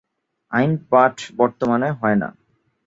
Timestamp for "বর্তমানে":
1.37-1.89